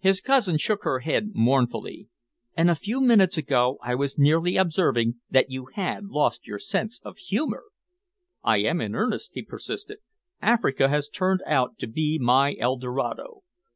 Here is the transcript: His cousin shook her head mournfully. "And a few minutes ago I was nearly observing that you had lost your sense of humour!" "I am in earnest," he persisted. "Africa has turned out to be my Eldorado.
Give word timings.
His 0.00 0.20
cousin 0.20 0.58
shook 0.58 0.82
her 0.82 0.98
head 0.98 1.30
mournfully. 1.34 2.08
"And 2.56 2.68
a 2.68 2.74
few 2.74 3.00
minutes 3.00 3.38
ago 3.38 3.78
I 3.84 3.94
was 3.94 4.18
nearly 4.18 4.56
observing 4.56 5.20
that 5.30 5.48
you 5.48 5.66
had 5.74 6.06
lost 6.06 6.44
your 6.44 6.58
sense 6.58 7.00
of 7.04 7.18
humour!" 7.18 7.62
"I 8.42 8.58
am 8.62 8.80
in 8.80 8.96
earnest," 8.96 9.30
he 9.32 9.42
persisted. 9.44 9.98
"Africa 10.42 10.88
has 10.88 11.08
turned 11.08 11.42
out 11.46 11.78
to 11.78 11.86
be 11.86 12.18
my 12.20 12.54
Eldorado. 12.58 13.44